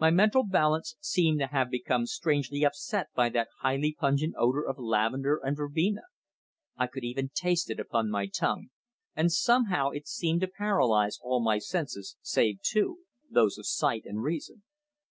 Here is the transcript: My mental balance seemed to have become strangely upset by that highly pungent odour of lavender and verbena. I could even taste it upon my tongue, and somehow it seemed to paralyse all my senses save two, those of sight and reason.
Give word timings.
My 0.00 0.08
mental 0.08 0.44
balance 0.44 0.96
seemed 0.98 1.40
to 1.40 1.48
have 1.48 1.68
become 1.68 2.06
strangely 2.06 2.64
upset 2.64 3.08
by 3.14 3.28
that 3.28 3.48
highly 3.60 3.92
pungent 4.00 4.34
odour 4.38 4.62
of 4.66 4.78
lavender 4.78 5.38
and 5.44 5.54
verbena. 5.58 6.00
I 6.78 6.86
could 6.86 7.04
even 7.04 7.28
taste 7.34 7.68
it 7.68 7.78
upon 7.78 8.08
my 8.08 8.28
tongue, 8.28 8.68
and 9.14 9.30
somehow 9.30 9.90
it 9.90 10.08
seemed 10.08 10.40
to 10.40 10.48
paralyse 10.48 11.18
all 11.22 11.42
my 11.44 11.58
senses 11.58 12.16
save 12.22 12.62
two, 12.62 13.00
those 13.30 13.58
of 13.58 13.66
sight 13.66 14.04
and 14.06 14.22
reason. 14.22 14.62